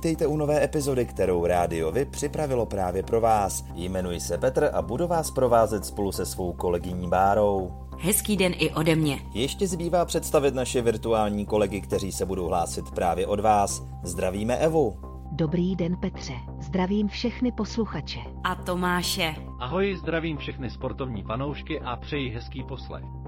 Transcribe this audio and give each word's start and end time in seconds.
Vítejte 0.00 0.26
u 0.26 0.36
nové 0.36 0.64
epizody, 0.64 1.06
kterou 1.06 1.46
Rádio 1.46 1.92
Vy 1.92 2.04
připravilo 2.04 2.66
právě 2.66 3.02
pro 3.02 3.20
vás. 3.20 3.64
Jmenuji 3.74 4.20
se 4.20 4.38
Petr 4.38 4.70
a 4.72 4.82
budu 4.82 5.06
vás 5.06 5.30
provázet 5.30 5.84
spolu 5.84 6.12
se 6.12 6.26
svou 6.26 6.52
kolegyní 6.52 7.08
Bárou. 7.08 7.72
Hezký 7.98 8.36
den 8.36 8.52
i 8.58 8.70
ode 8.70 8.96
mě. 8.96 9.20
Ještě 9.34 9.66
zbývá 9.66 10.04
představit 10.04 10.54
naše 10.54 10.82
virtuální 10.82 11.46
kolegy, 11.46 11.80
kteří 11.80 12.12
se 12.12 12.26
budou 12.26 12.46
hlásit 12.46 12.90
právě 12.90 13.26
od 13.26 13.40
vás. 13.40 13.82
Zdravíme 14.02 14.56
Evu. 14.56 14.96
Dobrý 15.32 15.76
den 15.76 15.96
Petře, 15.96 16.34
zdravím 16.60 17.08
všechny 17.08 17.52
posluchače. 17.52 18.20
A 18.44 18.54
Tomáše. 18.54 19.34
Ahoj, 19.58 19.96
zdravím 19.96 20.36
všechny 20.36 20.70
sportovní 20.70 21.22
fanoušky 21.22 21.80
a 21.80 21.96
přeji 21.96 22.30
hezký 22.30 22.62
poslech. 22.62 23.19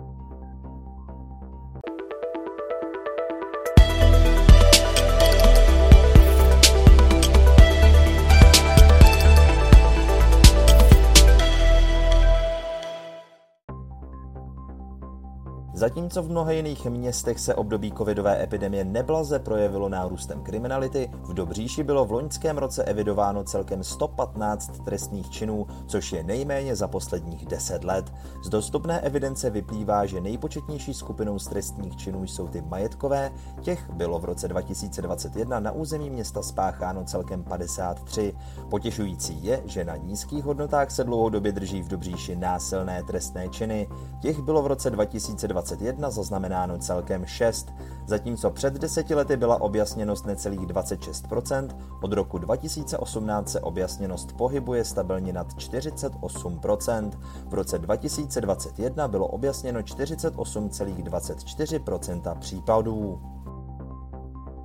Zatímco 15.83 16.23
v 16.23 16.31
mnoha 16.31 16.53
jiných 16.53 16.87
městech 16.87 17.41
se 17.41 17.55
období 17.55 17.93
covidové 17.99 18.43
epidemie 18.43 18.85
neblaze 18.85 19.39
projevilo 19.39 19.89
nárůstem 19.89 20.43
kriminality, 20.43 21.11
v 21.23 21.35
Dobříši 21.35 21.83
bylo 21.83 22.05
v 22.05 22.13
loňském 22.13 22.59
roce 22.59 22.85
evidováno 22.85 23.45
celkem 23.45 23.85
115 23.85 24.85
trestných 24.85 25.31
činů, 25.31 25.67
což 25.87 26.13
je 26.13 26.23
nejméně 26.23 26.77
za 26.77 26.89
posledních 26.89 27.47
10 27.47 27.85
let. 27.85 28.13
Z 28.45 28.49
dostupné 28.49 29.01
evidence 29.01 29.51
vyplývá, 29.51 30.07
že 30.07 30.21
nejpočetnější 30.21 30.95
skupinou 30.95 31.39
z 31.39 31.47
trestních 31.47 31.97
činů 31.97 32.27
jsou 32.27 32.49
ty 32.49 32.61
majetkové, 32.61 33.31
těch 33.61 33.91
bylo 33.91 34.19
v 34.19 34.25
roce 34.25 34.49
2021 34.49 35.61
na 35.61 35.73
území 35.73 36.11
města 36.11 36.43
spácháno 36.43 37.05
celkem 37.05 37.45
53. 37.45 38.35
Potěšující 38.71 39.45
je, 39.45 39.63
že 39.65 39.85
na 39.85 39.97
nízkých 39.97 40.45
hodnotách 40.45 40.91
se 40.91 41.05
dlouhodobě 41.05 41.53
drží 41.53 41.83
v 41.83 41.89
Dobříši 41.89 42.37
násilné 42.37 43.03
trestné 43.03 43.49
činy. 43.49 43.89
Těch 44.21 44.41
bylo 44.41 44.63
v 44.63 44.67
roce 44.67 44.91
2020 44.91 45.72
2021 45.77 46.11
zaznamenáno 46.11 46.79
celkem 46.79 47.27
6, 47.27 47.73
zatímco 48.07 48.51
před 48.51 48.75
deseti 48.75 49.15
lety 49.15 49.37
byla 49.37 49.61
objasněnost 49.61 50.27
necelých 50.27 50.61
26%, 50.61 51.69
od 52.03 52.13
roku 52.13 52.39
2018 52.39 53.51
se 53.51 53.61
objasněnost 53.61 54.33
pohybuje 54.33 54.85
stabilně 54.85 55.33
nad 55.33 55.55
48%, 55.55 57.11
v 57.49 57.55
roce 57.55 57.79
2021 57.79 59.09
bylo 59.09 59.27
objasněno 59.27 59.81
48,24% 59.81 62.39
případů. 62.39 63.21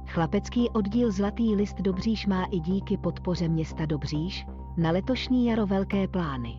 Chlapecký 0.08 0.69
oddíl 0.69 1.11
Zlatý 1.11 1.55
list 1.55 1.81
Dobříš 1.81 2.28
má 2.28 2.45
i 2.45 2.59
díky 2.59 2.97
podpoře 2.97 3.47
města 3.47 3.85
Dobříš 3.85 4.47
na 4.78 4.91
letošní 4.91 5.45
jaro 5.45 5.66
velké 5.66 6.08
plány. 6.08 6.57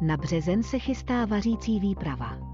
Na 0.00 0.16
březen 0.16 0.62
se 0.62 0.78
chystá 0.78 1.24
vařící 1.24 1.80
výprava. 1.80 2.45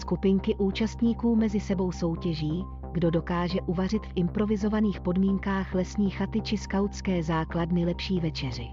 Skupinky 0.00 0.56
účastníků 0.56 1.36
mezi 1.36 1.60
sebou 1.60 1.92
soutěží, 1.92 2.64
kdo 2.92 3.10
dokáže 3.10 3.60
uvařit 3.60 4.06
v 4.06 4.12
improvizovaných 4.14 5.00
podmínkách 5.00 5.74
lesní 5.74 6.10
chaty 6.10 6.40
či 6.40 6.56
skautské 6.56 7.22
základny 7.22 7.84
lepší 7.84 8.20
večeři. 8.20 8.66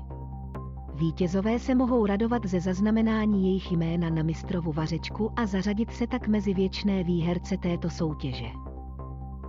Vítězové 0.94 1.60
se 1.60 1.76
mohou 1.76 2.06
radovat 2.06 2.46
ze 2.46 2.60
zaznamenání 2.60 3.48
jejich 3.48 3.72
jména 3.72 4.10
na 4.10 4.24
mistrovu 4.24 4.72
vařečku 4.72 5.32
a 5.36 5.46
zařadit 5.46 5.92
se 5.92 6.08
tak 6.08 6.28
mezi 6.28 6.54
věčné 6.54 7.04
výherce 7.04 7.58
této 7.58 7.90
soutěže. 7.90 8.48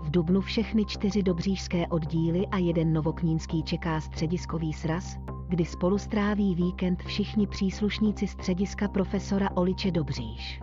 V 0.03 0.11
Dubnu 0.11 0.41
všechny 0.41 0.85
čtyři 0.85 1.23
dobřížské 1.23 1.87
oddíly 1.87 2.47
a 2.47 2.59
jeden 2.59 2.93
novoknínský 2.93 3.63
čeká 3.63 4.01
střediskový 4.01 4.73
sraz, 4.73 5.17
kdy 5.49 5.65
spolu 5.65 5.99
stráví 5.99 6.55
víkend 6.55 7.03
všichni 7.03 7.47
příslušníci 7.47 8.27
střediska 8.27 8.89
profesora 8.89 9.51
Oliče 9.55 9.91
Dobříž. 9.91 10.61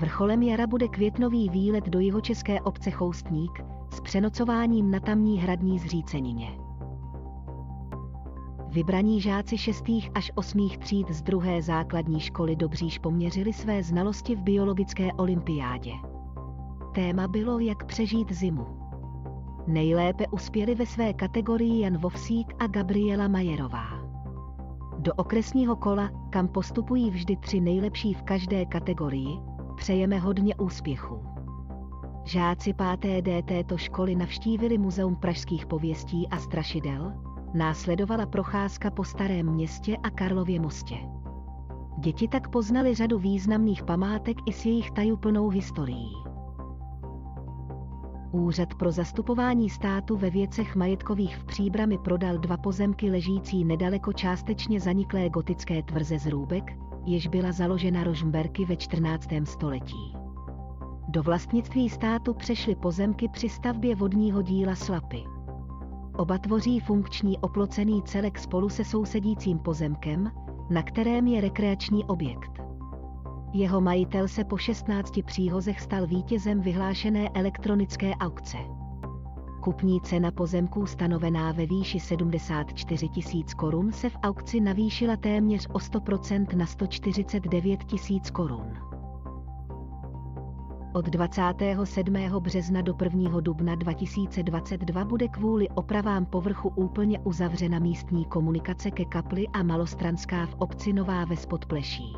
Vrcholem 0.00 0.42
jara 0.42 0.66
bude 0.66 0.88
květnový 0.88 1.48
výlet 1.48 1.88
do 1.88 2.00
jihočeské 2.00 2.60
obce 2.60 2.90
Choustník 2.90 3.64
s 3.92 4.00
přenocováním 4.00 4.90
na 4.90 5.00
tamní 5.00 5.38
hradní 5.38 5.78
zřícenině. 5.78 6.48
Vybraní 8.68 9.20
žáci 9.20 9.58
šestých 9.58 10.10
až 10.14 10.32
osmých 10.34 10.78
tříd 10.78 11.10
z 11.10 11.22
druhé 11.22 11.62
základní 11.62 12.20
školy 12.20 12.56
Dobříž 12.56 12.98
poměřili 12.98 13.52
své 13.52 13.82
znalosti 13.82 14.36
v 14.36 14.42
biologické 14.42 15.12
olympiádě. 15.12 15.92
Téma 16.94 17.28
bylo, 17.28 17.58
jak 17.58 17.84
přežít 17.84 18.32
zimu. 18.32 18.66
Nejlépe 19.66 20.26
uspěli 20.26 20.74
ve 20.74 20.86
své 20.86 21.12
kategorii 21.12 21.80
Jan 21.80 21.98
Vovsík 21.98 22.54
a 22.58 22.66
Gabriela 22.66 23.28
Majerová. 23.28 23.86
Do 24.98 25.14
okresního 25.14 25.76
kola, 25.76 26.10
kam 26.30 26.48
postupují 26.48 27.10
vždy 27.10 27.36
tři 27.36 27.60
nejlepší 27.60 28.14
v 28.14 28.22
každé 28.22 28.66
kategorii, 28.66 29.49
přejeme 29.80 30.18
hodně 30.18 30.54
úspěchů. 30.54 31.22
Žáci 32.24 32.74
5. 33.00 33.22
D 33.22 33.42
této 33.42 33.78
školy 33.78 34.14
navštívili 34.14 34.78
Muzeum 34.78 35.16
pražských 35.16 35.66
pověstí 35.66 36.28
a 36.30 36.38
strašidel, 36.38 37.12
následovala 37.54 38.26
procházka 38.26 38.90
po 38.90 39.04
starém 39.04 39.46
městě 39.46 39.96
a 40.02 40.10
Karlově 40.10 40.60
mostě. 40.60 40.94
Děti 41.98 42.28
tak 42.28 42.48
poznali 42.48 42.94
řadu 42.94 43.18
významných 43.18 43.82
památek 43.82 44.36
i 44.46 44.52
s 44.52 44.66
jejich 44.66 44.90
tajuplnou 44.90 45.48
historií. 45.48 46.12
Úřad 48.32 48.74
pro 48.74 48.92
zastupování 48.92 49.70
státu 49.70 50.16
ve 50.16 50.30
věcech 50.30 50.76
majetkových 50.76 51.36
v 51.36 51.44
Příbrami 51.44 51.98
prodal 51.98 52.38
dva 52.38 52.56
pozemky 52.56 53.10
ležící 53.10 53.64
nedaleko 53.64 54.12
částečně 54.12 54.80
zaniklé 54.80 55.28
gotické 55.28 55.82
tvrze 55.82 56.18
z 56.18 56.26
Růbek, 56.26 56.89
jež 57.06 57.26
byla 57.26 57.52
založena 57.52 58.04
Rožmberky 58.04 58.64
ve 58.64 58.76
14. 58.76 59.28
století. 59.44 60.16
Do 61.08 61.22
vlastnictví 61.22 61.88
státu 61.88 62.34
přešly 62.34 62.74
pozemky 62.74 63.28
při 63.28 63.48
stavbě 63.48 63.94
vodního 63.94 64.42
díla 64.42 64.74
Slapy. 64.74 65.24
Oba 66.16 66.38
tvoří 66.38 66.80
funkční 66.80 67.38
oplocený 67.38 68.02
celek 68.02 68.38
spolu 68.38 68.68
se 68.68 68.84
sousedícím 68.84 69.58
pozemkem, 69.58 70.30
na 70.70 70.82
kterém 70.82 71.26
je 71.26 71.40
rekreační 71.40 72.04
objekt. 72.04 72.50
Jeho 73.52 73.80
majitel 73.80 74.28
se 74.28 74.44
po 74.44 74.56
16 74.56 75.22
příhozech 75.22 75.80
stal 75.80 76.06
vítězem 76.06 76.60
vyhlášené 76.60 77.28
elektronické 77.28 78.14
aukce. 78.14 78.58
Kupní 79.60 80.00
cena 80.00 80.30
pozemků 80.30 80.86
stanovená 80.86 81.52
ve 81.52 81.66
výši 81.66 82.00
74 82.00 83.08
tisíc 83.08 83.54
korun 83.54 83.92
se 83.92 84.10
v 84.10 84.16
aukci 84.22 84.60
navýšila 84.60 85.16
téměř 85.16 85.66
o 85.72 85.78
100% 85.78 86.56
na 86.56 86.66
149 86.66 87.84
tisíc 87.84 88.30
korun. 88.30 88.72
Od 90.92 91.04
27. 91.06 92.14
března 92.40 92.82
do 92.82 92.94
1. 93.02 93.40
dubna 93.40 93.74
2022 93.74 95.04
bude 95.04 95.28
kvůli 95.28 95.68
opravám 95.68 96.26
povrchu 96.26 96.68
úplně 96.68 97.18
uzavřena 97.18 97.78
místní 97.78 98.24
komunikace 98.24 98.90
ke 98.90 99.04
kapli 99.04 99.48
a 99.48 99.62
malostranská 99.62 100.46
v 100.46 100.54
obci 100.58 100.92
Nová 100.92 101.24
ve 101.24 101.36
Spodpleší. 101.36 102.16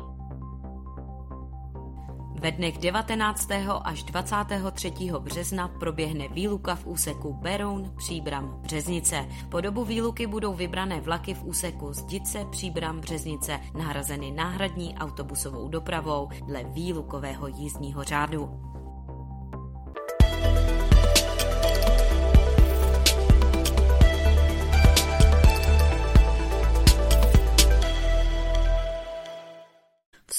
Ve 2.43 2.51
dnech 2.51 2.77
19. 2.77 3.51
až 3.83 4.03
23. 4.03 4.93
března 5.19 5.67
proběhne 5.67 6.27
výluka 6.27 6.75
v 6.75 6.87
úseku 6.87 7.33
Beroun, 7.33 7.93
Příbram, 7.97 8.59
Březnice. 8.61 9.27
Po 9.49 9.61
dobu 9.61 9.85
výluky 9.85 10.27
budou 10.27 10.53
vybrané 10.53 11.01
vlaky 11.01 11.33
v 11.33 11.43
úseku 11.43 11.93
Zdice, 11.93 12.45
Příbram, 12.51 12.99
Březnice 12.99 13.59
nahrazeny 13.77 14.31
náhradní 14.31 14.95
autobusovou 14.95 15.69
dopravou 15.69 16.29
dle 16.47 16.63
výlukového 16.63 17.47
jízdního 17.47 18.03
řádu. 18.03 18.49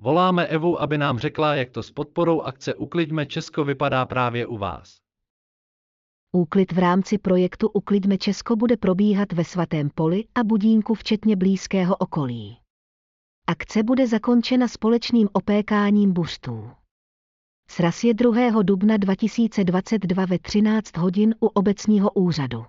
Voláme 0.00 0.46
Evu, 0.46 0.82
aby 0.82 0.98
nám 0.98 1.18
řekla, 1.18 1.54
jak 1.54 1.70
to 1.70 1.82
s 1.82 1.90
podporou 1.90 2.40
akce 2.40 2.74
Ukliďme 2.74 3.26
Česko 3.26 3.64
vypadá 3.64 4.06
právě 4.06 4.46
u 4.46 4.58
vás. 4.58 5.00
Úklid 6.32 6.72
v 6.72 6.78
rámci 6.78 7.18
projektu 7.18 7.68
Uklidme 7.68 8.18
Česko 8.18 8.56
bude 8.56 8.76
probíhat 8.76 9.32
ve 9.32 9.44
Svatém 9.44 9.90
poli 9.90 10.24
a 10.34 10.44
Budínku 10.44 10.94
včetně 10.94 11.36
blízkého 11.36 11.96
okolí. 11.96 12.58
Akce 13.46 13.82
bude 13.82 14.06
zakončena 14.06 14.68
společným 14.68 15.28
opékáním 15.32 16.12
buštů. 16.12 16.70
Sraz 17.70 18.04
je 18.04 18.14
2. 18.14 18.62
dubna 18.62 18.96
2022 18.96 20.26
ve 20.26 20.38
13 20.38 20.96
hodin 20.96 21.34
u 21.40 21.46
obecního 21.46 22.10
úřadu. 22.10 22.64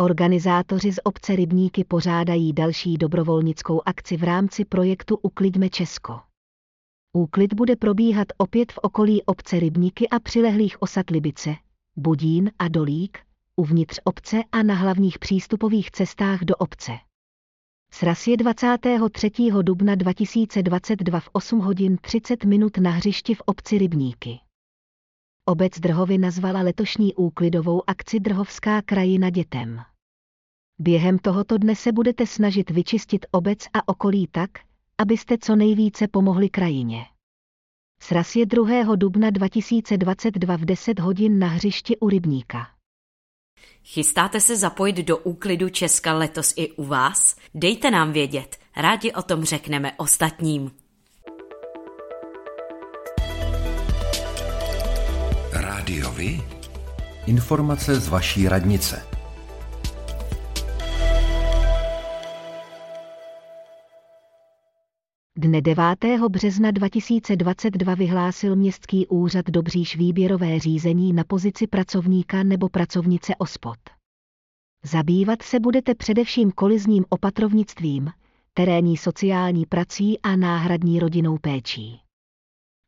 Organizátoři 0.00 0.92
z 0.92 0.98
obce 1.04 1.36
Rybníky 1.36 1.84
pořádají 1.84 2.52
další 2.52 2.98
dobrovolnickou 2.98 3.82
akci 3.86 4.16
v 4.16 4.22
rámci 4.22 4.64
projektu 4.64 5.18
Uklidme 5.22 5.70
Česko. 5.70 6.20
Úklid 7.12 7.54
bude 7.54 7.76
probíhat 7.76 8.28
opět 8.38 8.72
v 8.72 8.78
okolí 8.78 9.22
obce 9.22 9.60
Rybníky 9.60 10.08
a 10.08 10.20
přilehlých 10.20 10.82
osad 10.82 11.10
Libice, 11.10 11.54
Budín 11.96 12.50
a 12.58 12.68
Dolík, 12.68 13.18
uvnitř 13.56 14.00
obce 14.04 14.42
a 14.52 14.62
na 14.62 14.74
hlavních 14.74 15.18
přístupových 15.18 15.90
cestách 15.90 16.40
do 16.40 16.56
obce. 16.56 16.92
Sraz 17.92 18.26
je 18.26 18.36
23. 18.36 19.30
dubna 19.62 19.94
2022 19.94 21.20
v 21.20 21.28
8 21.32 21.58
hodin 21.58 21.96
30 22.00 22.44
minut 22.44 22.78
na 22.78 22.90
hřišti 22.90 23.34
v 23.34 23.40
obci 23.46 23.78
Rybníky. 23.78 24.40
Obec 25.44 25.80
Drhovy 25.80 26.18
nazvala 26.18 26.60
letošní 26.60 27.14
úklidovou 27.14 27.82
akci 27.86 28.20
Drhovská 28.20 28.82
krajina 28.82 29.30
dětem. 29.30 29.89
Během 30.82 31.18
tohoto 31.18 31.58
dne 31.58 31.76
se 31.76 31.92
budete 31.92 32.26
snažit 32.26 32.70
vyčistit 32.70 33.26
obec 33.30 33.58
a 33.74 33.88
okolí 33.88 34.28
tak, 34.32 34.50
abyste 34.98 35.38
co 35.38 35.56
nejvíce 35.56 36.08
pomohli 36.08 36.48
krajině. 36.48 37.04
Sraz 38.02 38.36
je 38.36 38.46
2. 38.46 38.96
dubna 38.96 39.30
2022 39.30 40.56
v 40.56 40.64
10 40.64 40.98
hodin 40.98 41.38
na 41.38 41.46
hřišti 41.46 41.96
u 41.98 42.08
Rybníka. 42.08 42.66
Chystáte 43.84 44.40
se 44.40 44.56
zapojit 44.56 44.96
do 44.96 45.18
úklidu 45.18 45.68
Česka 45.68 46.12
letos 46.12 46.54
i 46.56 46.72
u 46.72 46.84
vás? 46.84 47.36
Dejte 47.54 47.90
nám 47.90 48.12
vědět, 48.12 48.56
rádi 48.76 49.12
o 49.12 49.22
tom 49.22 49.44
řekneme 49.44 49.92
ostatním. 49.96 50.70
Rádiovi? 55.52 56.40
Informace 57.26 58.00
z 58.00 58.08
vaší 58.08 58.48
radnice. 58.48 59.19
Dne 65.42 65.62
9. 65.62 65.84
března 66.28 66.70
2022 66.70 67.94
vyhlásil 67.94 68.56
Městský 68.56 69.06
úřad 69.06 69.46
Dobříš 69.46 69.96
výběrové 69.96 70.58
řízení 70.58 71.12
na 71.12 71.24
pozici 71.24 71.66
pracovníka 71.66 72.42
nebo 72.42 72.68
pracovnice 72.68 73.36
OSPOD. 73.36 73.78
Zabývat 74.84 75.42
se 75.42 75.60
budete 75.60 75.94
především 75.94 76.52
kolizním 76.52 77.04
opatrovnictvím, 77.08 78.10
terénní 78.54 78.96
sociální 78.96 79.66
prací 79.66 80.20
a 80.20 80.36
náhradní 80.36 81.00
rodinnou 81.00 81.38
péčí. 81.38 82.00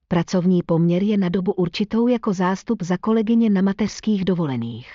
Pracovní 0.08 0.62
poměr 0.62 1.02
je 1.02 1.18
na 1.18 1.28
dobu 1.28 1.52
určitou 1.52 2.08
jako 2.08 2.32
zástup 2.32 2.82
za 2.82 2.96
kolegyně 2.96 3.50
na 3.50 3.62
mateřských 3.62 4.24
dovolených. 4.24 4.92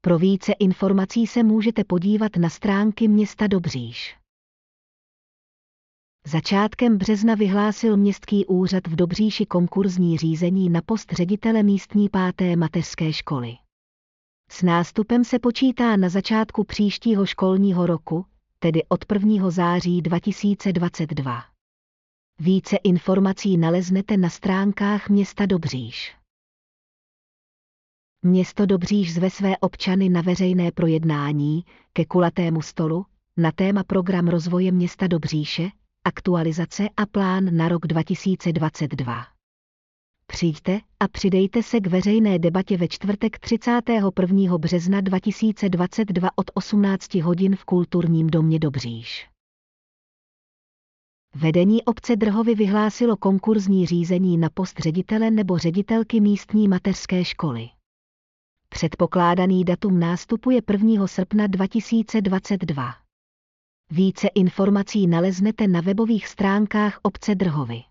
Pro 0.00 0.18
více 0.18 0.52
informací 0.52 1.26
se 1.26 1.42
můžete 1.42 1.84
podívat 1.84 2.36
na 2.36 2.48
stránky 2.48 3.08
města 3.08 3.46
Dobříš. 3.46 4.21
Začátkem 6.26 6.98
března 6.98 7.34
vyhlásil 7.34 7.96
Městský 7.96 8.46
úřad 8.46 8.86
v 8.86 8.96
Dobříši 8.96 9.46
konkurzní 9.46 10.18
řízení 10.18 10.70
na 10.70 10.82
post 10.82 11.12
ředitele 11.12 11.62
místní 11.62 12.08
páté 12.08 12.56
mateřské 12.56 13.12
školy. 13.12 13.56
S 14.50 14.62
nástupem 14.62 15.24
se 15.24 15.38
počítá 15.38 15.96
na 15.96 16.08
začátku 16.08 16.64
příštího 16.64 17.26
školního 17.26 17.86
roku, 17.86 18.26
tedy 18.58 18.84
od 18.88 19.04
1. 19.12 19.50
září 19.50 20.02
2022. 20.02 21.44
Více 22.38 22.76
informací 22.76 23.56
naleznete 23.56 24.16
na 24.16 24.30
stránkách 24.30 25.08
města 25.08 25.46
Dobříš. 25.46 26.16
Město 28.22 28.66
Dobříš 28.66 29.14
zve 29.14 29.30
své 29.30 29.58
občany 29.58 30.08
na 30.08 30.20
veřejné 30.20 30.72
projednání 30.72 31.64
ke 31.92 32.04
kulatému 32.04 32.62
stolu 32.62 33.06
na 33.36 33.52
téma 33.52 33.84
program 33.84 34.28
rozvoje 34.28 34.72
města 34.72 35.06
Dobříše, 35.06 35.70
aktualizace 36.04 36.88
a 36.96 37.06
plán 37.06 37.56
na 37.56 37.68
rok 37.68 37.86
2022. 37.86 39.26
Přijďte 40.26 40.80
a 41.00 41.08
přidejte 41.08 41.62
se 41.62 41.80
k 41.80 41.86
veřejné 41.86 42.38
debatě 42.38 42.76
ve 42.76 42.88
čtvrtek 42.88 43.38
31. 43.38 44.58
března 44.58 45.00
2022 45.00 46.28
od 46.36 46.50
18 46.54 47.14
hodin 47.14 47.56
v 47.56 47.64
Kulturním 47.64 48.26
domě 48.26 48.58
Dobříš. 48.58 49.28
Vedení 51.34 51.84
obce 51.84 52.16
Drhovy 52.16 52.54
vyhlásilo 52.54 53.16
konkurzní 53.16 53.86
řízení 53.86 54.38
na 54.38 54.48
post 54.54 54.78
ředitele 54.78 55.30
nebo 55.30 55.58
ředitelky 55.58 56.20
místní 56.20 56.68
mateřské 56.68 57.24
školy. 57.24 57.68
Předpokládaný 58.68 59.64
datum 59.64 60.00
nástupu 60.00 60.50
je 60.50 60.62
1. 60.70 61.06
srpna 61.06 61.46
2022. 61.46 63.01
Více 63.94 64.28
informací 64.28 65.06
naleznete 65.06 65.68
na 65.68 65.80
webových 65.80 66.26
stránkách 66.26 67.00
obce 67.02 67.34
Drhovy. 67.34 67.82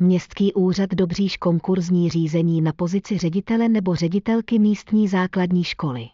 Městský 0.00 0.54
úřad 0.54 0.90
Dobříš 0.90 1.36
konkurzní 1.36 2.10
řízení 2.10 2.60
na 2.60 2.72
pozici 2.72 3.18
ředitele 3.18 3.68
nebo 3.68 3.94
ředitelky 3.94 4.58
místní 4.58 5.08
základní 5.08 5.64
školy. 5.64 6.08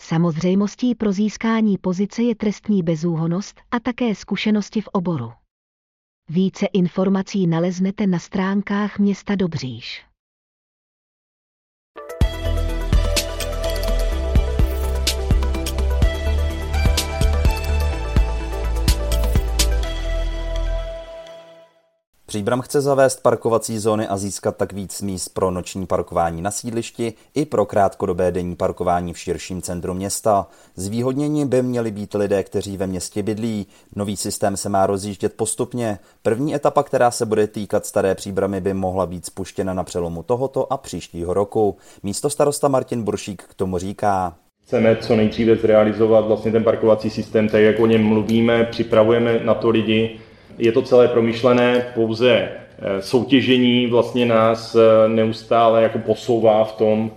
Samozřejmostí 0.00 0.94
pro 0.94 1.12
získání 1.12 1.78
pozice 1.78 2.22
je 2.22 2.34
trestní 2.34 2.82
bezúhonost 2.82 3.60
a 3.70 3.80
také 3.80 4.14
zkušenosti 4.14 4.80
v 4.80 4.88
oboru. 4.88 5.32
Více 6.28 6.66
informací 6.66 7.46
naleznete 7.46 8.06
na 8.06 8.18
stránkách 8.18 8.98
města 8.98 9.34
Dobříš. 9.34 10.04
Příbram 22.34 22.60
chce 22.60 22.80
zavést 22.80 23.22
parkovací 23.22 23.78
zóny 23.78 24.08
a 24.08 24.16
získat 24.16 24.56
tak 24.56 24.72
víc 24.72 25.02
míst 25.02 25.28
pro 25.28 25.50
noční 25.50 25.86
parkování 25.86 26.42
na 26.42 26.50
sídlišti 26.50 27.12
i 27.34 27.44
pro 27.44 27.66
krátkodobé 27.66 28.32
denní 28.32 28.56
parkování 28.56 29.12
v 29.12 29.18
širším 29.18 29.62
centru 29.62 29.94
města. 29.94 30.46
Zvýhodnění 30.76 31.46
by 31.46 31.62
měli 31.62 31.90
být 31.90 32.14
lidé, 32.14 32.42
kteří 32.42 32.76
ve 32.76 32.86
městě 32.86 33.22
bydlí. 33.22 33.66
Nový 33.96 34.16
systém 34.16 34.56
se 34.56 34.68
má 34.68 34.86
rozjíždět 34.86 35.34
postupně. 35.34 35.98
První 36.22 36.54
etapa, 36.54 36.82
která 36.82 37.10
se 37.10 37.26
bude 37.26 37.46
týkat 37.46 37.86
staré 37.86 38.14
příbramy, 38.14 38.60
by 38.60 38.74
mohla 38.74 39.06
být 39.06 39.26
spuštěna 39.26 39.74
na 39.74 39.84
přelomu 39.84 40.22
tohoto 40.22 40.72
a 40.72 40.76
příštího 40.76 41.34
roku. 41.34 41.76
Místo 42.02 42.30
starosta 42.30 42.68
Martin 42.68 43.02
Buršík 43.02 43.42
k 43.42 43.54
tomu 43.54 43.78
říká. 43.78 44.34
Chceme 44.66 44.96
co 44.96 45.16
nejdříve 45.16 45.56
zrealizovat 45.56 46.26
vlastně 46.26 46.52
ten 46.52 46.64
parkovací 46.64 47.10
systém, 47.10 47.48
tak 47.48 47.62
jak 47.62 47.80
o 47.80 47.86
něm 47.86 48.04
mluvíme, 48.04 48.64
připravujeme 48.64 49.40
na 49.44 49.54
to 49.54 49.70
lidi, 49.70 50.20
je 50.58 50.72
to 50.72 50.82
celé 50.82 51.08
promyšlené, 51.08 51.86
pouze 51.94 52.48
soutěžení 53.00 53.86
vlastně 53.86 54.26
nás 54.26 54.76
neustále 55.08 55.82
jako 55.82 55.98
posouvá 55.98 56.64
v 56.64 56.72
tom, 56.72 57.10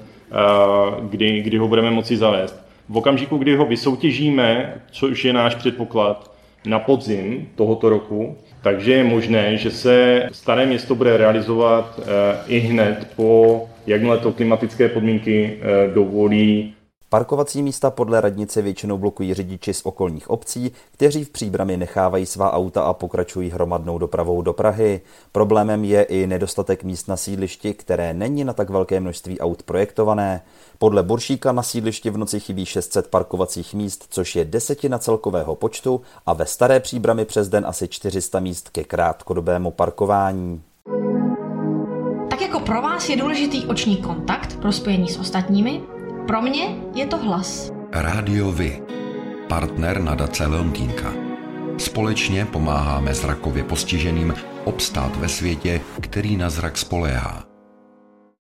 kdy, 1.10 1.42
kdy 1.42 1.58
ho 1.58 1.68
budeme 1.68 1.92
moci 1.92 2.18
zavést. 2.18 2.68
V 2.90 2.98
okamžiku, 2.98 3.38
kdy 3.38 3.56
ho 3.56 3.66
vysoutěžíme, 3.66 4.74
což 4.92 5.26
je 5.26 5.34
náš 5.34 5.56
předpoklad, 5.56 6.32
na 6.66 6.80
podzim 6.80 7.50
tohoto 7.56 7.90
roku, 7.90 8.38
takže 8.62 8.94
je 8.94 9.04
možné, 9.04 9.58
že 9.58 9.72
se 9.72 10.28
Staré 10.32 10.66
město 10.66 10.96
bude 10.96 11.18
realizovat 11.18 12.00
i 12.48 12.60
hned 12.60 13.08
po, 13.16 13.66
jakmile 13.88 14.18
to 14.18 14.32
klimatické 14.32 14.90
podmínky 14.90 15.60
dovolí 15.94 16.74
Parkovací 17.10 17.64
místa 17.64 17.90
podle 17.90 18.22
radnice 18.22 18.62
většinou 18.62 18.98
blokují 18.98 19.34
řidiči 19.34 19.74
z 19.74 19.82
okolních 19.86 20.30
obcí, 20.30 20.72
kteří 20.92 21.24
v 21.24 21.30
příbrami 21.30 21.78
nechávají 21.78 22.26
svá 22.26 22.54
auta 22.54 22.82
a 22.82 22.94
pokračují 22.94 23.50
hromadnou 23.50 23.98
dopravou 23.98 24.42
do 24.42 24.54
Prahy. 24.54 25.02
Problémem 25.32 25.86
je 25.86 26.04
i 26.04 26.28
nedostatek 26.28 26.84
míst 26.84 27.08
na 27.08 27.18
sídlišti, 27.18 27.74
které 27.74 28.14
není 28.14 28.44
na 28.44 28.54
tak 28.54 28.70
velké 28.70 29.00
množství 29.00 29.40
aut 29.40 29.64
projektované. 29.64 30.42
Podle 30.80 31.04
Buršíka 31.04 31.52
na 31.52 31.64
sídlišti 31.64 32.10
v 32.10 32.18
noci 32.18 32.40
chybí 32.40 32.66
600 32.66 33.08
parkovacích 33.08 33.74
míst, 33.74 34.06
což 34.10 34.36
je 34.36 34.46
desetina 34.46 35.00
celkového 35.00 35.56
počtu 35.56 36.02
a 36.26 36.34
ve 36.34 36.46
staré 36.46 36.80
příbrami 36.80 37.26
přes 37.26 37.50
den 37.50 37.66
asi 37.68 37.88
400 37.88 38.40
míst 38.40 38.70
ke 38.70 38.84
krátkodobému 38.84 39.72
parkování. 39.72 40.62
Tak 42.30 42.42
jako 42.42 42.60
pro 42.60 42.82
vás 42.82 43.10
je 43.10 43.18
důležitý 43.18 43.66
oční 43.66 43.98
kontakt 43.98 44.60
pro 44.60 44.72
spojení 44.72 45.10
s 45.10 45.18
ostatními, 45.18 45.82
pro 46.28 46.42
mě 46.42 46.76
je 46.96 47.08
to 47.08 47.18
hlas. 47.18 47.72
Rádio 47.92 48.52
Vy, 48.52 48.84
partner 49.50 50.02
nadace 50.02 50.48
Leontýnka. 50.48 51.14
Společně 51.78 52.46
pomáháme 52.46 53.14
zrakově 53.14 53.64
postiženým 53.64 54.34
obstát 54.66 55.16
ve 55.16 55.30
světě, 55.30 55.82
který 56.02 56.38
na 56.38 56.50
zrak 56.50 56.78
spoléhá. 56.78 57.44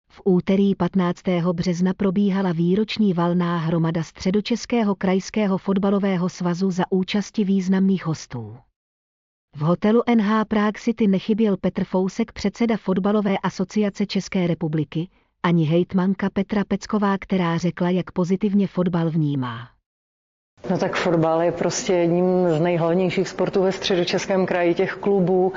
V 0.08 0.20
úterý 0.24 0.74
15. 0.74 1.22
března 1.52 1.92
probíhala 1.94 2.52
výroční 2.52 3.12
valná 3.12 3.58
hromada 3.58 4.02
Středočeského 4.02 4.94
krajského 4.94 5.58
fotbalového 5.58 6.28
svazu 6.28 6.70
za 6.70 6.84
účasti 6.90 7.44
významných 7.44 8.06
hostů. 8.06 8.56
V 9.56 9.60
hotelu 9.60 10.02
NH 10.14 10.44
Prague 10.48 10.80
City 10.80 11.06
nechyběl 11.06 11.56
Petr 11.56 11.84
Fousek, 11.84 12.32
předseda 12.32 12.76
fotbalové 12.76 13.38
asociace 13.38 14.06
České 14.06 14.46
republiky, 14.46 15.08
ani 15.44 15.64
hejtmanka 15.64 16.30
Petra 16.30 16.64
Pecková, 16.64 17.18
která 17.18 17.58
řekla, 17.58 17.90
jak 17.90 18.10
pozitivně 18.10 18.66
fotbal 18.66 19.10
vnímá. 19.10 19.73
No 20.70 20.78
tak 20.78 20.96
fotbal 20.96 21.42
je 21.42 21.52
prostě 21.52 21.92
jedním 21.92 22.48
z 22.48 22.60
nejhlavnějších 22.60 23.28
sportů 23.28 23.62
ve 23.62 23.72
středočeském 23.72 24.46
kraji 24.46 24.74
těch 24.74 24.92
klubů, 24.94 25.52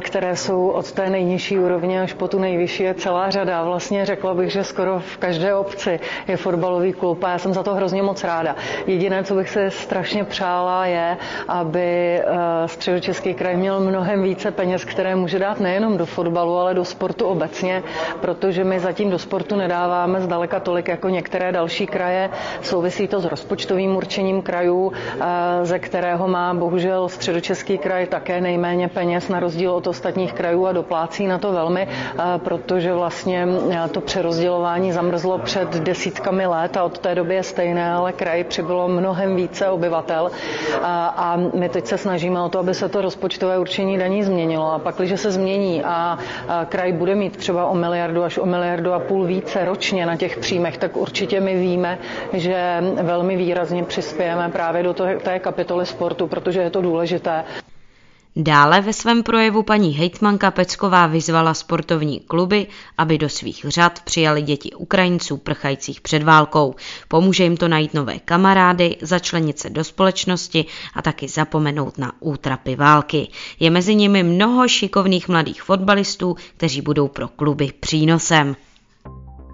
které 0.00 0.36
jsou 0.36 0.68
od 0.68 0.92
té 0.92 1.10
nejnižší 1.10 1.58
úrovně 1.58 2.02
až 2.02 2.12
po 2.12 2.28
tu 2.28 2.38
nejvyšší 2.38 2.82
je 2.82 2.94
celá 2.94 3.30
řada. 3.30 3.64
Vlastně 3.64 4.06
řekla 4.06 4.34
bych, 4.34 4.52
že 4.52 4.64
skoro 4.64 5.00
v 5.00 5.16
každé 5.16 5.54
obci 5.54 6.00
je 6.28 6.36
fotbalový 6.36 6.92
klub 6.92 7.24
a 7.24 7.30
já 7.30 7.38
jsem 7.38 7.54
za 7.54 7.62
to 7.62 7.74
hrozně 7.74 8.02
moc 8.02 8.24
ráda. 8.24 8.56
Jediné, 8.86 9.24
co 9.24 9.34
bych 9.34 9.48
se 9.50 9.70
strašně 9.70 10.24
přála, 10.24 10.86
je, 10.86 11.16
aby 11.48 12.20
středočeský 12.66 13.34
kraj 13.34 13.56
měl 13.56 13.80
mnohem 13.80 14.22
více 14.22 14.50
peněz, 14.50 14.84
které 14.84 15.16
může 15.16 15.38
dát 15.38 15.60
nejenom 15.60 15.96
do 15.96 16.06
fotbalu, 16.06 16.56
ale 16.58 16.74
do 16.74 16.84
sportu 16.84 17.24
obecně, 17.26 17.82
protože 18.20 18.64
my 18.64 18.80
zatím 18.80 19.10
do 19.10 19.18
sportu 19.18 19.56
nedáváme 19.56 20.20
zdaleka 20.20 20.60
tolik 20.60 20.88
jako 20.88 21.08
některé 21.08 21.52
další 21.52 21.86
kraje. 21.86 22.30
Souvisí 22.62 23.08
to 23.08 23.20
s 23.20 23.24
rozpočtovým 23.24 23.96
určením 23.96 24.42
krajů, 24.50 24.92
eh, 24.92 25.24
ze 25.62 25.78
kterého 25.78 26.28
má 26.28 26.54
bohužel 26.54 27.08
středočeský 27.08 27.78
kraj 27.78 28.06
také 28.06 28.40
nejméně 28.40 28.88
peněz 28.88 29.28
na 29.28 29.40
rozdíl 29.40 29.70
od 29.72 29.86
ostatních 29.86 30.32
krajů 30.32 30.66
a 30.66 30.72
doplácí 30.72 31.26
na 31.26 31.38
to 31.38 31.52
velmi, 31.52 31.86
eh, 31.86 32.22
protože 32.42 32.90
vlastně 32.92 33.46
eh, 33.70 33.88
to 33.88 34.00
přerozdělování 34.00 34.92
zamrzlo 34.92 35.38
před 35.38 35.70
desítkami 35.70 36.46
let 36.46 36.76
a 36.76 36.82
od 36.84 36.98
té 36.98 37.14
doby 37.14 37.34
je 37.34 37.42
stejné, 37.42 37.92
ale 37.94 38.12
kraj 38.12 38.44
přibylo 38.44 38.88
mnohem 38.88 39.36
více 39.36 39.68
obyvatel. 39.70 40.30
A 40.82 41.38
my 41.54 41.68
teď 41.68 41.86
se 41.86 41.98
snažíme 41.98 42.42
o 42.42 42.48
to, 42.48 42.58
aby 42.58 42.74
se 42.74 42.88
to 42.88 43.02
rozpočtové 43.02 43.58
určení 43.58 43.98
daní 43.98 44.22
změnilo. 44.22 44.72
A 44.72 44.78
pak, 44.78 44.96
když 44.98 45.20
se 45.20 45.30
změní 45.30 45.84
a 45.84 46.18
kraj 46.68 46.92
bude 46.92 47.14
mít 47.14 47.36
třeba 47.36 47.66
o 47.66 47.74
miliardu 47.74 48.22
až 48.24 48.38
o 48.38 48.46
miliardu 48.46 48.92
a 48.92 48.98
půl 48.98 49.24
více 49.24 49.64
ročně 49.64 50.06
na 50.06 50.16
těch 50.16 50.38
příjmech, 50.38 50.78
tak 50.78 50.96
určitě 50.96 51.40
my 51.40 51.54
víme, 51.56 51.98
že 52.32 52.82
velmi 53.02 53.36
výrazně 53.36 53.84
přispějeme 53.84 54.29
zahrneme 54.34 54.52
právě 54.52 54.82
do 54.82 54.94
té 55.24 55.38
kapitoly 55.38 55.86
sportu, 55.86 56.26
protože 56.26 56.60
je 56.60 56.70
to 56.70 56.82
důležité. 56.82 57.44
Dále 58.36 58.80
ve 58.80 58.92
svém 58.92 59.22
projevu 59.22 59.62
paní 59.62 59.90
hejtmanka 59.90 60.50
Pecková 60.50 61.06
vyzvala 61.06 61.54
sportovní 61.54 62.20
kluby, 62.20 62.66
aby 62.98 63.18
do 63.18 63.28
svých 63.28 63.64
řad 63.68 64.00
přijali 64.04 64.42
děti 64.42 64.70
Ukrajinců 64.72 65.36
prchajících 65.36 66.00
před 66.00 66.22
válkou. 66.22 66.74
Pomůže 67.08 67.44
jim 67.44 67.56
to 67.56 67.68
najít 67.68 67.94
nové 67.94 68.18
kamarády, 68.18 68.96
začlenit 69.02 69.58
se 69.58 69.70
do 69.70 69.84
společnosti 69.84 70.64
a 70.94 71.02
taky 71.02 71.28
zapomenout 71.28 71.98
na 71.98 72.12
útrapy 72.20 72.76
války. 72.76 73.28
Je 73.60 73.70
mezi 73.70 73.94
nimi 73.94 74.22
mnoho 74.22 74.68
šikovných 74.68 75.28
mladých 75.28 75.62
fotbalistů, 75.62 76.36
kteří 76.56 76.80
budou 76.80 77.08
pro 77.08 77.28
kluby 77.28 77.72
přínosem. 77.80 78.56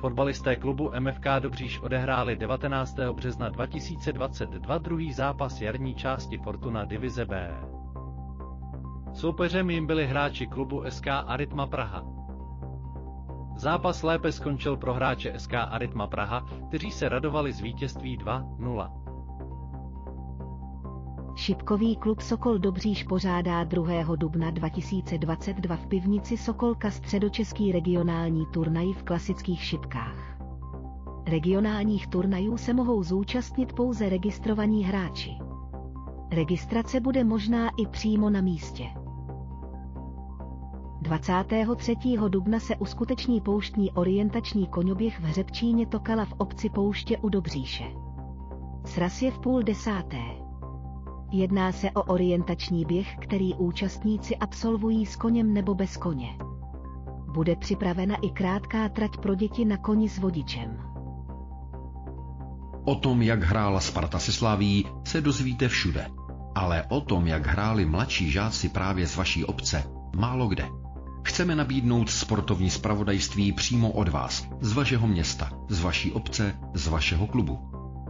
Fotbalisté 0.01 0.57
klubu 0.57 0.91
MFK 1.01 1.25
Dobříš 1.39 1.81
odehráli 1.81 2.37
19. 2.37 2.97
března 3.13 3.49
2022 3.49 4.79
druhý 4.79 5.13
zápas 5.13 5.61
jarní 5.61 5.95
části 5.95 6.39
Fortuna 6.39 6.85
Divize 6.85 7.25
B. 7.25 7.55
Soupeřem 9.15 9.71
jim 9.71 9.87
byli 9.87 10.07
hráči 10.07 10.47
klubu 10.47 10.85
SK 10.89 11.07
Aritma 11.07 11.67
Praha. 11.67 12.05
Zápas 13.57 14.03
lépe 14.03 14.33
skončil 14.33 14.77
pro 14.77 14.95
hráče 14.95 15.33
SK 15.39 15.55
Aritma 15.55 16.07
Praha, 16.07 16.47
kteří 16.69 16.91
se 16.91 17.09
radovali 17.09 17.53
z 17.53 17.61
vítězství 17.61 18.19
2-0. 18.19 19.06
Šipkový 21.37 21.97
klub 21.97 22.21
Sokol 22.21 22.59
Dobříš 22.59 23.05
pořádá 23.05 23.65
2. 23.65 24.17
dubna 24.17 24.51
2022 24.51 25.77
v 25.77 25.87
pivnici 25.87 26.37
Sokolka 26.37 26.91
středočeský 26.91 27.73
regionální 27.73 28.47
turnaj 28.47 28.93
v 28.93 29.03
klasických 29.03 29.63
šipkách. 29.63 30.39
Regionálních 31.27 32.07
turnajů 32.07 32.57
se 32.57 32.75
mohou 32.75 33.03
zúčastnit 33.03 33.73
pouze 33.73 34.09
registrovaní 34.09 34.85
hráči. 34.85 35.31
Registrace 36.31 37.01
bude 37.01 37.25
možná 37.25 37.69
i 37.79 37.87
přímo 37.87 38.31
na 38.31 38.41
místě. 38.41 38.85
23. 41.01 41.97
dubna 42.29 42.61
se 42.61 42.77
uskuteční 42.77 43.41
pouštní 43.41 43.93
orientační 43.93 44.67
koňoběh 44.67 45.21
v 45.21 45.25
Hřebčíně 45.25 45.87
Tokala 45.87 46.25
v 46.25 46.33
obci 46.33 46.71
Pouště 46.71 47.19
u 47.19 47.29
Dobříše. 47.29 47.85
Sraz 48.85 49.23
je 49.23 49.31
v 49.31 49.39
půl 49.39 49.63
desáté. 49.63 50.46
Jedná 51.33 51.73
se 51.73 51.91
o 51.91 52.03
orientační 52.03 52.85
běh, 52.85 53.17
který 53.21 53.55
účastníci 53.55 54.37
absolvují 54.37 55.07
s 55.07 55.17
koněm 55.17 55.55
nebo 55.55 55.75
bez 55.75 55.97
koně. 55.97 56.39
Bude 57.35 57.57
připravena 57.57 58.17
i 58.17 58.31
krátká 58.31 58.89
trať 58.89 59.17
pro 59.17 59.35
děti 59.35 59.65
na 59.65 59.77
koni 59.77 60.09
s 60.09 60.19
vodičem. 60.19 60.79
O 62.85 62.95
tom, 62.95 63.23
jak 63.23 63.43
hrála 63.43 63.81
Sparta 63.81 64.19
se 64.19 64.33
Slaví, 64.33 64.87
se 65.05 65.21
dozvíte 65.21 65.69
všude. 65.69 66.11
Ale 66.55 66.85
o 66.89 67.01
tom, 67.01 67.27
jak 67.27 67.47
hráli 67.47 67.87
mladší 67.87 68.31
žáci 68.31 68.69
právě 68.69 69.07
z 69.07 69.17
vaší 69.17 69.45
obce, 69.45 69.85
málo 70.17 70.47
kde. 70.47 70.69
Chceme 71.25 71.57
nabídnout 71.57 72.11
sportovní 72.11 72.71
spravodajství 72.71 73.53
přímo 73.53 73.91
od 73.91 74.09
vás, 74.09 74.49
z 74.61 74.73
vašeho 74.73 75.07
města, 75.07 75.51
z 75.69 75.81
vaší 75.81 76.13
obce, 76.13 76.55
z 76.75 76.89
vašeho 76.89 77.27
klubu. 77.27 77.76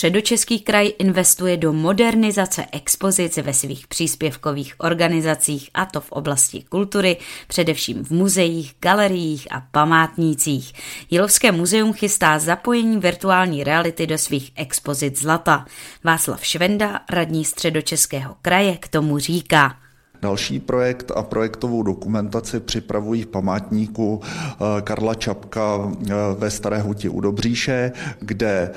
Středočeský 0.00 0.60
kraj 0.60 0.92
investuje 0.98 1.56
do 1.56 1.72
modernizace 1.72 2.66
expozic 2.72 3.36
ve 3.36 3.54
svých 3.54 3.86
příspěvkových 3.86 4.74
organizacích 4.78 5.70
a 5.74 5.86
to 5.86 6.00
v 6.00 6.12
oblasti 6.12 6.62
kultury, 6.68 7.16
především 7.48 8.04
v 8.04 8.10
muzeích, 8.10 8.74
galeriích 8.80 9.48
a 9.50 9.60
památnících. 9.70 10.72
Jilovské 11.10 11.52
muzeum 11.52 11.92
chystá 11.92 12.38
zapojení 12.38 12.98
virtuální 12.98 13.64
reality 13.64 14.06
do 14.06 14.18
svých 14.18 14.52
expozic 14.56 15.20
zlata. 15.20 15.66
Václav 16.04 16.44
Švenda, 16.44 17.00
radní 17.10 17.44
Středočeského 17.44 18.36
kraje, 18.42 18.76
k 18.76 18.88
tomu 18.88 19.18
říká. 19.18 19.79
Další 20.22 20.60
projekt 20.60 21.12
a 21.16 21.22
projektovou 21.22 21.82
dokumentaci 21.82 22.60
připravují 22.60 23.22
v 23.22 23.26
památníku 23.26 24.20
eh, 24.24 24.82
Karla 24.82 25.14
Čapka 25.14 25.92
eh, 25.92 26.12
ve 26.38 26.50
Staré 26.50 26.80
huti 26.80 27.08
u 27.08 27.20
Dobříše, 27.20 27.92
kde 28.20 28.70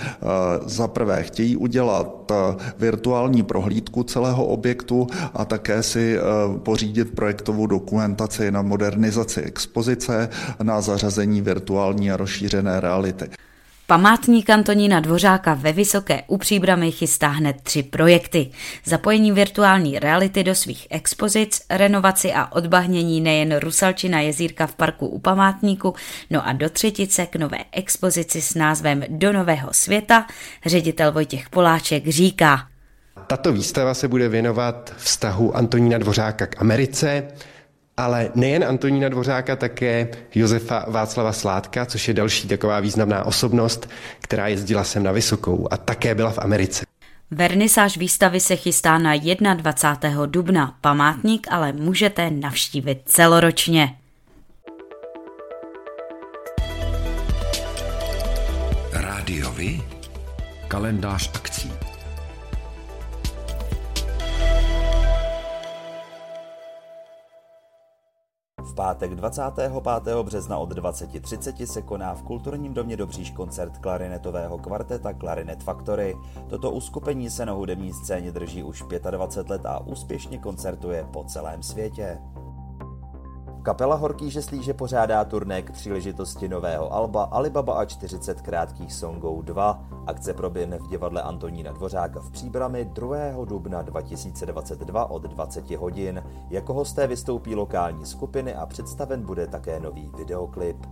za 0.65 0.87
prvé 0.87 1.23
chtějí 1.23 1.57
udělat 1.57 2.31
virtuální 2.79 3.43
prohlídku 3.43 4.03
celého 4.03 4.45
objektu 4.45 5.07
a 5.33 5.45
také 5.45 5.83
si 5.83 6.17
pořídit 6.63 7.15
projektovou 7.15 7.67
dokumentaci 7.67 8.51
na 8.51 8.61
modernizaci 8.61 9.41
expozice, 9.41 10.29
na 10.63 10.81
zařazení 10.81 11.41
virtuální 11.41 12.11
a 12.11 12.17
rozšířené 12.17 12.79
reality. 12.79 13.42
Památník 13.87 14.49
Antonína 14.49 14.99
Dvořáka 14.99 15.53
ve 15.53 15.73
Vysoké 15.73 16.23
u 16.27 16.37
Příbramy 16.37 16.91
chystá 16.91 17.27
hned 17.27 17.55
tři 17.63 17.83
projekty. 17.83 18.51
Zapojení 18.85 19.31
virtuální 19.31 19.99
reality 19.99 20.43
do 20.43 20.55
svých 20.55 20.87
expozic, 20.89 21.61
renovaci 21.69 22.33
a 22.33 22.51
odbahnění 22.51 23.21
nejen 23.21 23.57
Rusalčina 23.59 24.19
jezírka 24.19 24.67
v 24.67 24.75
parku 24.75 25.07
u 25.07 25.19
památníku, 25.19 25.95
no 26.29 26.47
a 26.47 26.53
do 26.53 26.69
třetice 26.69 27.25
k 27.25 27.35
nové 27.35 27.57
expozici 27.71 28.41
s 28.41 28.55
názvem 28.55 29.03
Do 29.09 29.33
nového 29.33 29.69
světa 29.73 30.27
ředitel 30.65 31.11
Vojtěch 31.11 31.49
Poláček 31.49 32.07
říká. 32.07 32.67
Tato 33.27 33.53
výstava 33.53 33.93
se 33.93 34.07
bude 34.07 34.29
věnovat 34.29 34.93
vztahu 34.97 35.57
Antonína 35.57 35.97
Dvořáka 35.97 36.47
k 36.47 36.61
Americe, 36.61 37.27
ale 37.97 38.29
nejen 38.35 38.63
Antonína 38.63 39.09
Dvořáka, 39.09 39.55
také 39.55 40.07
Josefa 40.35 40.85
Václava 40.87 41.33
Sládka, 41.33 41.85
což 41.85 42.07
je 42.07 42.13
další 42.13 42.47
taková 42.47 42.79
významná 42.79 43.25
osobnost, 43.25 43.89
která 44.19 44.47
jezdila 44.47 44.83
sem 44.83 45.03
na 45.03 45.11
Vysokou 45.11 45.67
a 45.71 45.77
také 45.77 46.15
byla 46.15 46.31
v 46.31 46.39
Americe. 46.39 46.85
Vernisáž 47.31 47.97
výstavy 47.97 48.39
se 48.39 48.55
chystá 48.55 48.97
na 48.97 49.13
21. 49.53 50.25
dubna. 50.25 50.77
Památník 50.81 51.47
ale 51.51 51.73
můžete 51.73 52.31
navštívit 52.31 53.01
celoročně. 53.05 53.95
Rádiovi? 58.93 59.81
Kalendář 60.67 61.31
akcí. 61.35 61.71
V 68.73 68.75
pátek 68.75 69.15
25. 69.15 69.71
března 70.23 70.57
od 70.57 70.71
20.30 70.71 71.65
se 71.65 71.81
koná 71.81 72.13
v 72.13 72.23
Kulturním 72.23 72.73
domě 72.73 72.97
Dobříž 72.97 73.31
koncert 73.31 73.77
klarinetového 73.77 74.57
kvarteta 74.57 75.13
Clarinet 75.13 75.63
Factory. 75.63 76.17
Toto 76.49 76.71
uskupení 76.71 77.29
se 77.29 77.45
na 77.45 77.53
hudební 77.53 77.93
scéně 77.93 78.31
drží 78.31 78.63
už 78.63 78.83
25 79.11 79.49
let 79.49 79.65
a 79.65 79.79
úspěšně 79.79 80.37
koncertuje 80.37 81.07
po 81.13 81.23
celém 81.23 81.63
světě. 81.63 82.21
Kapela 83.63 83.95
Horký 83.95 84.29
žeslíže 84.29 84.73
pořádá 84.73 85.25
turné 85.25 85.61
k 85.61 85.71
příležitosti 85.71 86.47
nového 86.47 86.93
alba 86.93 87.23
Alibaba 87.23 87.73
a 87.73 87.85
40 87.85 88.41
krátkých 88.41 88.93
songů 88.93 89.41
2. 89.41 89.83
Akce 90.07 90.33
proběhne 90.33 90.79
v 90.79 90.87
divadle 90.87 91.21
Antonína 91.21 91.71
Dvořáka 91.71 92.19
v 92.19 92.31
Příbrami 92.31 92.85
2. 92.85 93.17
dubna 93.45 93.81
2022 93.81 95.09
od 95.09 95.21
20 95.21 95.71
hodin. 95.71 96.23
Jako 96.49 96.73
hosté 96.73 97.07
vystoupí 97.07 97.55
lokální 97.55 98.05
skupiny 98.05 98.55
a 98.55 98.65
představen 98.65 99.25
bude 99.25 99.47
také 99.47 99.79
nový 99.79 100.11
videoklip. 100.17 100.85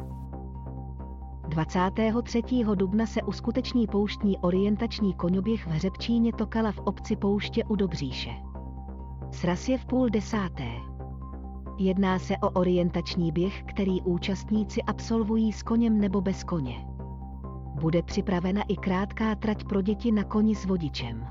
23. 1.47 2.43
dubna 2.75 3.05
se 3.05 3.21
uskuteční 3.21 3.87
pouštní 3.87 4.37
orientační 4.37 5.13
koňoběh 5.13 5.67
v 5.67 5.69
Hřebčíně 5.69 6.33
Tokala 6.33 6.71
v 6.71 6.79
obci 6.79 7.15
Pouště 7.15 7.63
u 7.63 7.75
Dobříše. 7.75 8.31
Sraz 9.31 9.67
je 9.67 9.77
v 9.77 9.85
půl 9.85 10.09
desáté. 10.09 10.90
Jedná 11.83 12.19
se 12.19 12.37
o 12.37 12.49
orientační 12.49 13.31
běh, 13.31 13.63
který 13.63 14.01
účastníci 14.01 14.81
absolvují 14.81 15.51
s 15.51 15.63
koněm 15.63 15.99
nebo 15.99 16.21
bez 16.21 16.43
koně. 16.43 16.85
Bude 17.81 18.03
připravena 18.03 18.61
i 18.67 18.75
krátká 18.75 19.35
trať 19.35 19.63
pro 19.63 19.81
děti 19.81 20.11
na 20.11 20.23
koni 20.23 20.55
s 20.55 20.65
vodičem. 20.65 21.27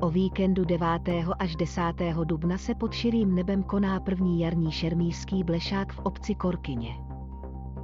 O 0.00 0.10
víkendu 0.10 0.64
9. 0.64 0.88
až 1.38 1.56
10. 1.56 1.82
dubna 2.24 2.58
se 2.58 2.74
pod 2.74 2.92
širým 2.92 3.34
nebem 3.34 3.62
koná 3.62 4.00
první 4.00 4.40
jarní 4.40 4.72
šermířský 4.72 5.44
blešák 5.44 5.92
v 5.92 5.98
obci 5.98 6.34
Korkyně. 6.34 6.90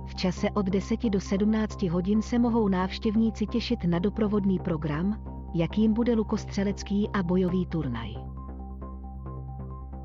V 0.06 0.14
čase 0.14 0.50
od 0.50 0.66
10 0.66 1.00
do 1.10 1.20
17 1.20 1.82
hodin 1.82 2.22
se 2.22 2.38
mohou 2.38 2.68
návštěvníci 2.68 3.46
těšit 3.46 3.84
na 3.84 3.98
doprovodný 3.98 4.58
program, 4.58 5.22
jakým 5.54 5.92
bude 5.92 6.14
lukostřelecký 6.14 7.08
a 7.12 7.22
bojový 7.22 7.66
turnaj. 7.66 8.31